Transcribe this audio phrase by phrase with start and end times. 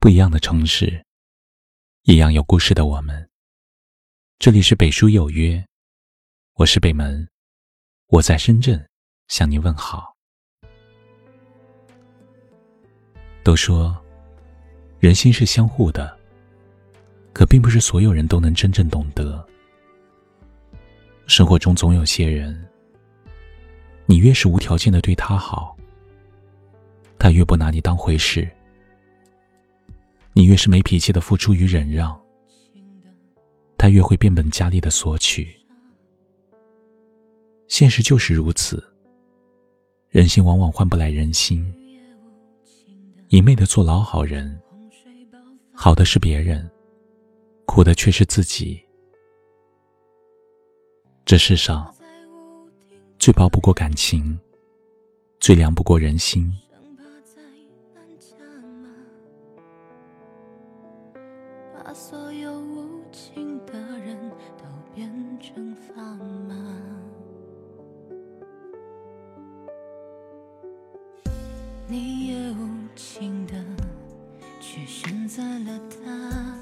[0.00, 1.04] 不一样的城市，
[2.04, 3.28] 一样有故事的我们。
[4.38, 5.66] 这里是北书有约，
[6.54, 7.28] 我是北门，
[8.06, 8.88] 我在深圳
[9.26, 10.14] 向你问好。
[13.42, 14.00] 都说
[15.00, 16.16] 人心是相互的，
[17.32, 19.44] 可并不是所有人都能真正懂得。
[21.26, 22.56] 生活中总有些人，
[24.06, 25.76] 你越是无条件的对他好，
[27.18, 28.48] 他越不拿你当回事。
[30.38, 32.16] 你越是没脾气的付出与忍让，
[33.76, 35.52] 他越会变本加厉的索取。
[37.66, 38.80] 现实就是如此，
[40.10, 41.66] 人心往往换不来人心。
[43.30, 44.56] 一昧的做老好人，
[45.72, 46.70] 好的是别人，
[47.66, 48.80] 苦的却是自己。
[51.24, 51.92] 这世上
[53.18, 54.38] 最薄不过感情，
[55.40, 56.48] 最凉不过人心。
[61.84, 64.16] 把所有无情的人
[64.58, 65.08] 都变
[65.40, 66.16] 成砝
[66.48, 66.54] 码。
[71.86, 73.54] 你也无情的
[74.60, 76.58] 去选择了他。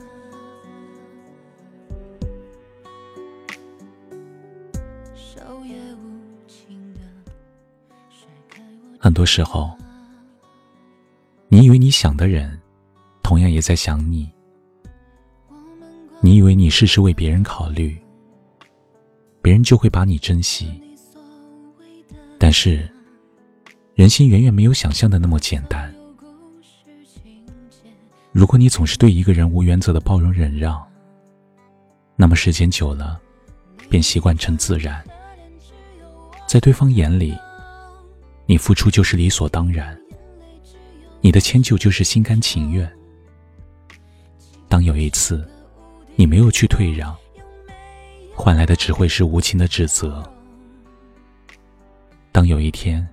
[5.15, 7.01] 手也无情的。
[8.99, 9.77] 很多时候，
[11.49, 12.61] 你以为你想的人，
[13.23, 14.31] 同样也在想你。
[16.27, 17.97] 你以为你事事为别人考虑，
[19.41, 20.69] 别人就会把你珍惜。
[22.37, 22.91] 但是，
[23.95, 25.95] 人心远远没有想象的那么简单。
[28.33, 30.85] 如果你总是对一个人无原则的包容忍让，
[32.17, 33.21] 那么时间久了，
[33.89, 35.01] 便习惯成自然。
[36.45, 37.39] 在对方眼里，
[38.47, 39.97] 你付出就是理所当然，
[41.21, 42.93] 你的迁就就是心甘情愿。
[44.69, 45.49] 当有一次，
[46.19, 47.15] 你没有去退让，
[48.35, 50.25] 换来的只会是无情的指责。
[52.33, 53.07] 当有一天，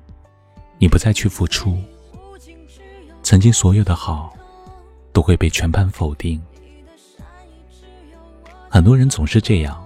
[0.80, 1.78] 你不再去付出，
[3.22, 4.34] 曾经所有的好，
[5.12, 6.42] 都会被全盘否定。
[8.70, 9.86] 很多人总是这样，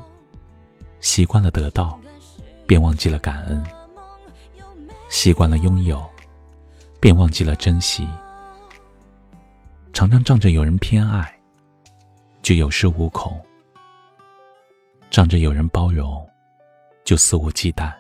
[1.00, 2.00] 习惯了得到，
[2.68, 3.64] 便忘记了感恩；
[5.10, 6.06] 习惯了拥有，
[7.00, 8.08] 便忘记了珍惜。
[9.92, 11.37] 常常仗着有人偏爱。
[12.48, 13.38] 就有恃无恐，
[15.10, 16.26] 仗着有人包容，
[17.04, 17.94] 就肆无忌惮。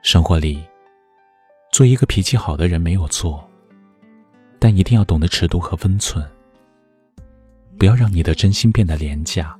[0.00, 0.64] 生活里，
[1.70, 3.46] 做一个脾气好的人没有错，
[4.58, 6.26] 但一定要懂得尺度和分寸。
[7.78, 9.54] 不要让你的真心变得廉价，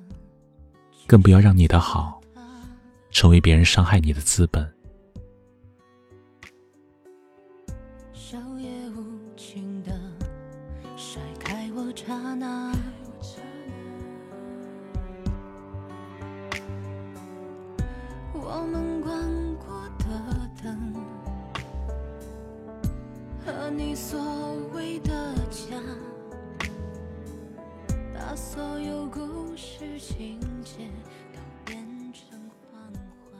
[1.07, 2.19] 更不要让你的好
[3.11, 4.67] 成为别人伤害你的资本。
[18.53, 19.15] 我们关
[19.59, 20.93] 过的灯，
[23.47, 24.21] 和你所
[24.75, 25.77] 谓的家，
[28.13, 30.79] 把所有故事情节
[31.33, 31.79] 都变
[32.13, 32.37] 成
[32.73, 33.39] 谎话。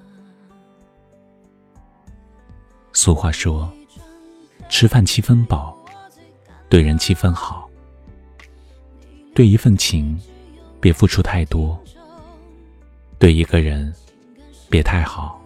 [2.93, 3.69] 俗话说，
[4.69, 5.77] 吃饭七分饱，
[6.69, 7.69] 对人七分好。
[9.35, 10.17] 对一份情，
[10.81, 11.77] 别付出太多；
[13.19, 13.93] 对一个人，
[14.71, 15.39] 别太好。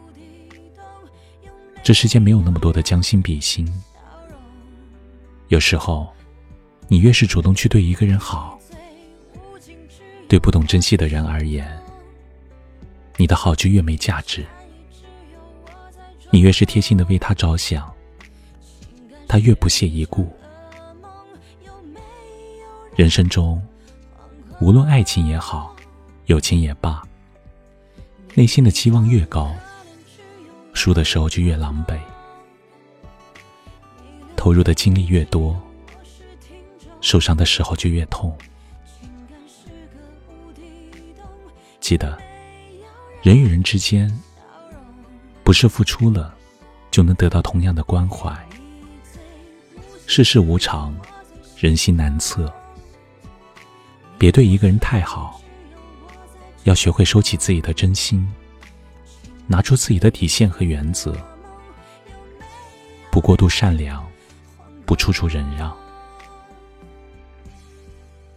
[1.83, 3.67] 这世间没有那么多的将心比心。
[5.49, 6.07] 有时候，
[6.87, 8.59] 你越是主动去对一个人好，
[10.29, 11.67] 对不懂珍惜的人而言，
[13.17, 14.45] 你的好就越没价值。
[16.31, 17.93] 你越是贴心的为他着想，
[19.27, 20.31] 他越不屑一顾。
[22.95, 23.61] 人生中。
[24.61, 25.75] 无论爱情也好，
[26.27, 27.03] 友情也罢，
[28.37, 29.55] 内心的期望越高，
[30.73, 31.97] 输的时候就越狼狈；
[34.35, 35.57] 投入的精力越多，
[37.01, 38.37] 受伤的时候就越痛。
[41.79, 42.19] 记得，
[43.23, 44.13] 人与人之间，
[45.45, 46.35] 不是付出了
[46.91, 48.37] 就能得到同样的关怀。
[50.09, 50.93] 世事无常，
[51.57, 52.53] 人心难测。
[54.19, 55.41] 别对一个人太好，
[56.65, 58.27] 要学会收起自己的真心，
[59.47, 61.15] 拿出自己的底线和原则，
[63.11, 64.07] 不过度善良，
[64.87, 65.77] 不处处忍让。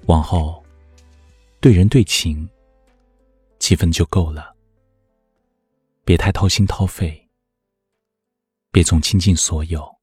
[0.08, 0.64] 往后，
[1.62, 2.48] 对人对情，
[3.60, 4.56] 七分就够了。
[6.04, 7.30] 别太掏心掏肺，
[8.72, 9.98] 别总倾尽所有。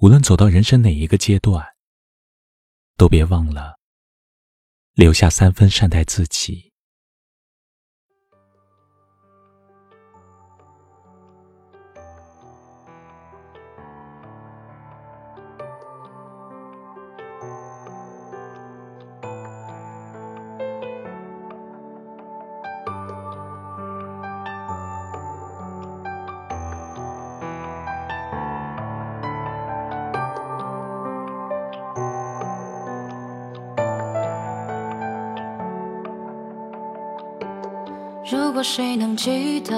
[0.00, 1.64] 无论走到人生哪一个阶段，
[2.96, 3.78] 都别忘了
[4.94, 6.72] 留下三分善待自己。
[38.46, 39.74] 如果谁能记得，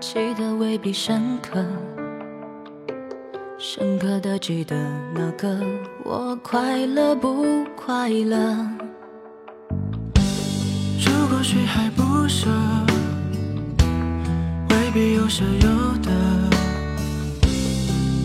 [0.00, 1.64] 记得未必深刻，
[3.56, 4.74] 深刻的记得
[5.14, 5.60] 那个
[6.04, 8.36] 我快乐不快乐？
[10.98, 12.50] 如果谁还不舍，
[14.68, 16.10] 未必有舍有得，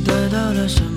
[0.04, 0.91] 得到了什么？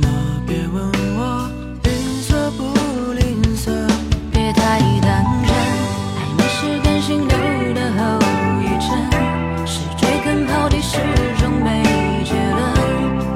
[10.95, 11.01] 始
[11.43, 11.83] 终没
[12.25, 12.63] 结论，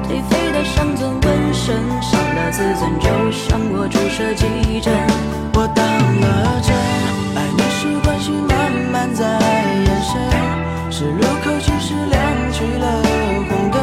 [0.07, 4.95] 颓废的伤痕纹身，伤了自尊，就像我注射急针。
[5.55, 6.71] 我当了真，
[7.35, 9.25] 爱你是关心慢慢在
[9.83, 10.15] 延伸，
[10.89, 12.17] 是路口其实亮
[12.53, 13.03] 起了
[13.49, 13.77] 红灯，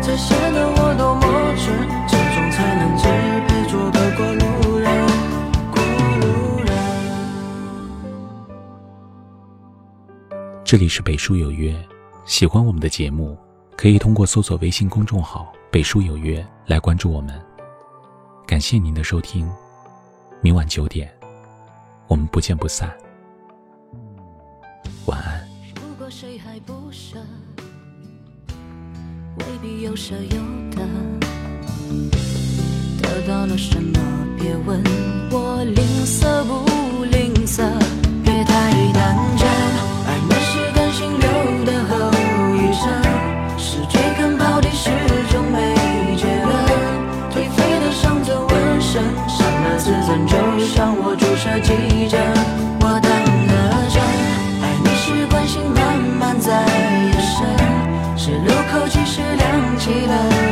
[0.00, 1.20] 才显得我多么
[1.60, 1.76] 蠢，
[2.08, 3.04] 这种才能支
[3.46, 4.88] 配做个过路人，
[5.70, 5.76] 过
[6.22, 6.24] 路
[6.64, 6.72] 人。
[10.64, 11.76] 这里是北书有约，
[12.26, 13.36] 喜欢我们的节目，
[13.76, 17.38] 可以通过搜索微信公众号“北书有约”来关注我们。
[18.46, 19.46] 感谢您的收听，
[20.40, 21.12] 明晚九点，
[22.08, 22.90] 我们不见不散。
[25.04, 25.46] 晚安。
[25.76, 27.18] 如果谁还不舍，
[29.40, 30.88] 未必有舍有得。
[33.02, 34.00] 得到了什么？
[34.38, 34.82] 别问
[35.30, 36.73] 我吝啬不
[59.84, 60.43] 起了